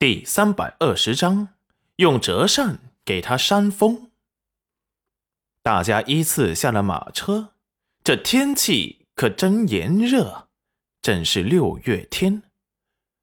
[0.00, 1.48] 第三百二十章，
[1.96, 4.12] 用折扇给他扇风。
[5.60, 7.54] 大家依次下了马车，
[8.04, 10.46] 这天气可真炎热，
[11.02, 12.44] 正是六月天。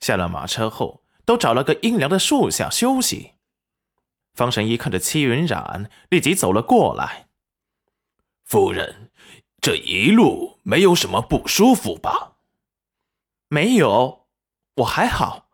[0.00, 3.32] 下了马车后，都找了个阴凉的树下休息。
[4.34, 7.28] 方神医看着戚云染，立即走了过来。
[8.44, 9.10] 夫人，
[9.62, 12.36] 这一路没有什么不舒服吧？
[13.48, 14.26] 没有，
[14.74, 15.47] 我还好。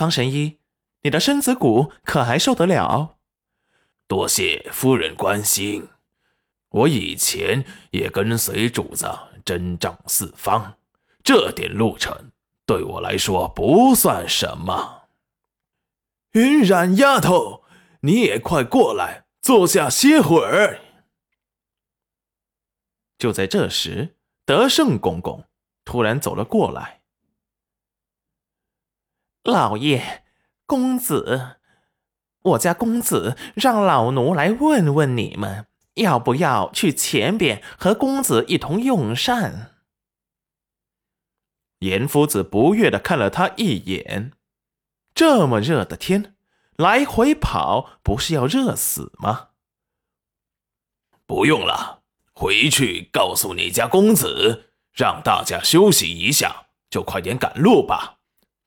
[0.00, 0.56] 方神医，
[1.02, 3.18] 你的身子骨可还受得了？
[4.08, 5.88] 多谢夫人关心。
[6.70, 9.06] 我以前也跟随主子
[9.44, 10.78] 征战四方，
[11.22, 12.32] 这点路程
[12.64, 15.02] 对我来说不算什么。
[16.32, 17.64] 云染丫头，
[18.00, 20.80] 你也快过来坐下歇会儿。
[23.18, 25.44] 就在这时，德胜公公
[25.84, 26.99] 突然走了过来。
[29.44, 30.22] 老爷，
[30.66, 31.56] 公子，
[32.42, 39.70] 我家公子让老奴来问问你们，要不要去前边和公子一同用膳？
[41.78, 44.32] 严夫子不悦的看了他一眼，
[45.14, 46.34] 这么热的天，
[46.76, 49.48] 来回跑，不是要热死吗？
[51.24, 52.02] 不用了，
[52.34, 58.18] 回去告诉你家公子，让大家休息一下，就快点赶路吧。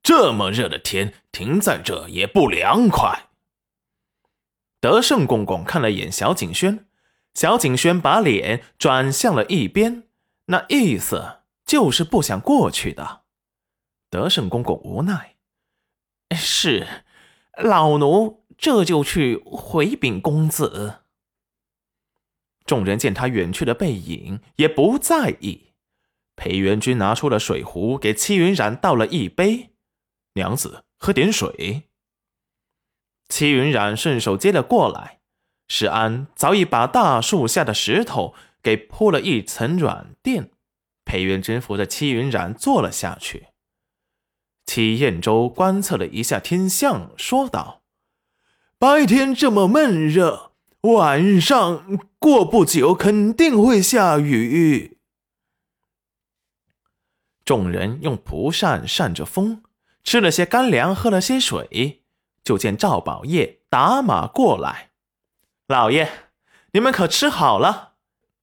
[0.04, 3.30] 这么热的天，停在这也不凉快。
[4.82, 6.86] 德胜公公看了眼小景轩，
[7.34, 10.04] 小景轩把脸转向了一边，
[10.48, 13.22] 那意思就是不想过去的。
[14.10, 15.38] 德胜公公无奈
[16.36, 16.86] ：“是，
[17.58, 21.00] 老奴这就去回禀公子。”
[22.68, 25.74] 众人见他远去的背影，也不在意。
[26.36, 29.73] 裴元君拿出了水壶，给戚云染倒了一杯。
[30.34, 31.90] 娘子，喝点水。
[33.30, 35.20] 戚云染顺手接了过来。
[35.68, 40.52] 石安早已把大树下的石头给铺了一层软垫。
[41.06, 43.48] 裴元君扶着戚云染坐了下去。
[44.66, 47.82] 戚彦周观测了一下天象，说道
[48.80, 54.98] ：“白天这么闷热，晚上过不久肯定会下雨。”
[57.44, 59.64] 众人用蒲扇扇着风。
[60.04, 62.04] 吃了些干粮，喝了些水，
[62.44, 64.92] 就见赵宝业打马过来。
[65.68, 66.30] 老爷，
[66.74, 67.94] 你们可吃好了？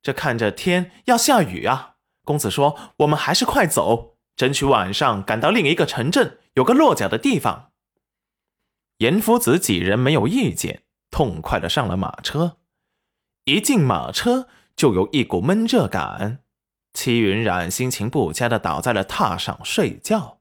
[0.02, 1.96] 这看着天要下雨啊！
[2.24, 7.72] 公子说，我们还是快走，争取晚上赶到另一个城镇，有个落脚的地方。
[8.98, 12.56] 严夫子几人没有意见，痛快的上了马车。
[13.44, 16.42] 一进马车，就有一股闷热感。
[16.92, 20.39] 戚云染心情不佳的倒在了榻上睡觉。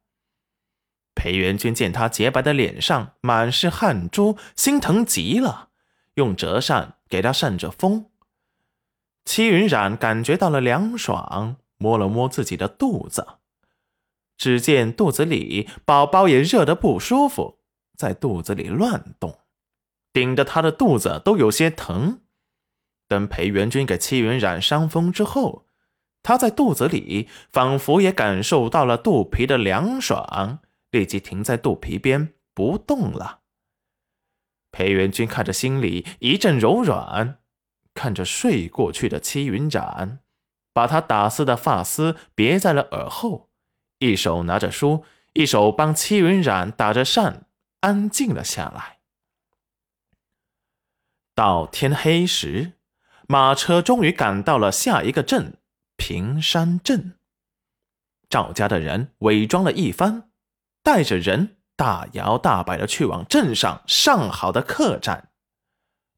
[1.20, 5.68] 裴元君见他洁白的脸上满是汗珠，心疼极了，
[6.14, 8.06] 用折扇给他扇着风。
[9.26, 13.28] 戚云染感觉到了凉爽，摸了摸自己的肚子，
[14.38, 17.60] 只见肚子里宝宝也热得不舒服，
[17.98, 19.40] 在肚子里乱动，
[20.14, 22.22] 顶得他的肚子都有些疼。
[23.10, 25.66] 等裴元君给戚云染扇风之后，
[26.24, 30.60] 他在肚子里仿佛也感受到了肚皮的凉爽。
[30.92, 33.42] 立即停在肚皮边不动了。
[34.72, 37.40] 裴元君看着，心里一阵柔软，
[37.94, 40.20] 看着睡过去的戚云染，
[40.74, 43.50] 把他打丝的发丝别在了耳后，
[43.98, 47.48] 一手拿着书，一手帮戚云染打着扇，
[47.80, 49.00] 安静了下来。
[51.34, 52.74] 到天黑时，
[53.28, 55.58] 马车终于赶到了下一个镇——
[55.98, 57.18] 平山镇。
[58.30, 60.29] 赵家的人伪装了一番。
[60.90, 65.30] 带着人大摇大摆的去往镇上上好的客栈，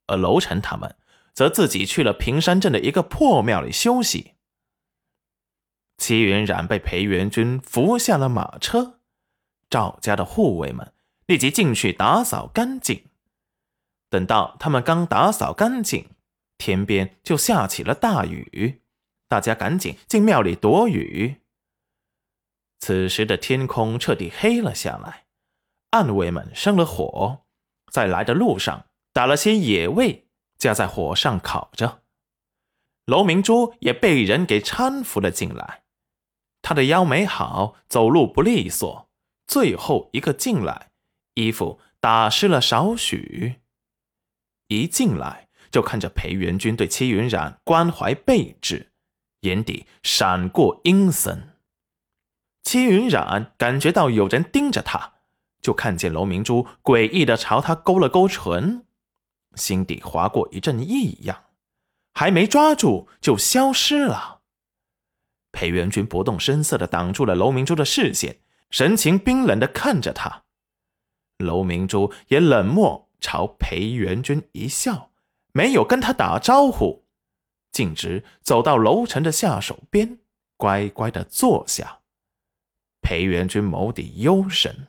[0.07, 0.95] 而楼臣他们
[1.33, 4.35] 则自己去了平山镇的一个破庙里休息。
[5.97, 9.01] 齐云染被裴元君扶下了马车，
[9.69, 10.93] 赵家的护卫们
[11.25, 13.03] 立即进去打扫干净。
[14.09, 16.11] 等到他们刚打扫干净，
[16.57, 18.81] 天边就下起了大雨，
[19.28, 21.41] 大家赶紧进庙里躲雨。
[22.81, 25.25] 此时的天空彻底黑了下来，
[25.91, 27.45] 暗卫们生了火，
[27.91, 32.01] 在来的路上打了些野味，架在火上烤着。
[33.05, 35.83] 楼明珠也被人给搀扶了进来，
[36.63, 39.07] 他的腰没好，走路不利索，
[39.45, 40.89] 最后一个进来，
[41.35, 43.61] 衣服打湿了少许。
[44.69, 48.91] 一进来就看着裴元君对戚云染关怀备至，
[49.41, 51.50] 眼底闪过阴森。
[52.63, 55.13] 戚云染感觉到有人盯着他，
[55.61, 58.85] 就看见楼明珠诡异的朝他勾了勾唇，
[59.55, 61.46] 心底划过一阵异样，
[62.13, 64.41] 还没抓住就消失了。
[65.52, 68.37] 裴元君不动声色的挡住了楼明珠的视线，
[68.69, 70.43] 神情冰冷的看着他。
[71.40, 75.11] 楼明珠也冷漠朝裴元君一笑，
[75.52, 77.03] 没有跟他打招呼，
[77.72, 80.19] 径直走到楼层的下手边，
[80.55, 82.00] 乖乖的坐下。
[83.01, 84.87] 裴元君谋底幽深。